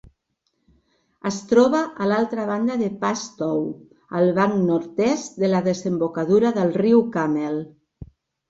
Es 1.31 1.35
troba 1.51 1.81
a 2.05 2.07
l'altra 2.11 2.45
banda 2.51 2.77
de 2.79 2.89
Padstow, 3.05 3.61
al 4.21 4.33
banc 4.41 4.59
nord-es 4.73 5.29
de 5.45 5.53
la 5.55 5.63
desembocadura 5.71 6.57
del 6.61 6.75
riu 6.83 7.09
Camel. 7.19 7.63